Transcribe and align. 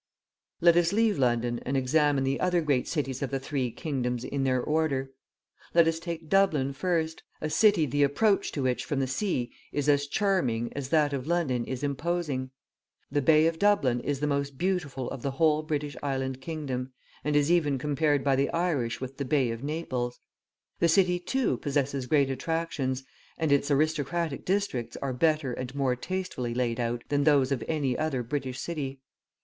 Let 0.61 0.77
us 0.77 0.91
leave 0.91 1.19
London 1.19 1.59
and 1.63 1.77
examine 1.77 2.23
the 2.23 2.39
other 2.39 2.61
great 2.61 2.87
cities 2.87 3.21
of 3.21 3.29
the 3.29 3.39
three 3.39 3.69
kingdoms 3.69 4.23
in 4.23 4.45
their 4.45 4.59
order. 4.59 5.11
Let 5.75 5.87
us 5.87 5.99
take 5.99 6.27
Dublin 6.27 6.73
first, 6.73 7.21
a 7.39 7.51
city 7.51 7.85
the 7.85 8.01
approach 8.01 8.51
to 8.53 8.63
which 8.63 8.83
from 8.83 8.99
the 8.99 9.05
sea 9.05 9.51
is 9.71 9.87
as 9.87 10.07
charming 10.07 10.73
as 10.75 10.89
that 10.89 11.13
of 11.13 11.27
London 11.27 11.65
is 11.65 11.83
imposing. 11.83 12.49
The 13.11 13.21
Bay 13.21 13.45
of 13.45 13.59
Dublin 13.59 13.99
is 13.99 14.19
the 14.21 14.25
most 14.25 14.57
beautiful 14.57 15.07
of 15.11 15.21
the 15.21 15.29
whole 15.29 15.61
British 15.61 15.95
Island 16.01 16.41
Kingdom, 16.41 16.93
and 17.23 17.35
is 17.35 17.51
even 17.51 17.77
compared 17.77 18.23
by 18.23 18.35
the 18.35 18.49
Irish 18.49 18.99
with 18.99 19.17
the 19.17 19.25
Bay 19.37 19.51
of 19.51 19.63
Naples. 19.63 20.19
The 20.79 20.89
city, 20.89 21.19
too, 21.19 21.57
possesses 21.57 22.07
great 22.07 22.31
attractions, 22.31 23.03
and 23.37 23.51
its 23.51 23.69
aristocratic 23.69 24.45
districts 24.45 24.97
are 24.99 25.13
better 25.13 25.53
and 25.53 25.75
more 25.75 25.95
tastefully 25.95 26.55
laid 26.55 26.79
out 26.79 27.03
than 27.09 27.23
those 27.23 27.51
of 27.51 27.63
any 27.67 27.95
other 27.95 28.23
British 28.23 28.59
city. 28.59 28.99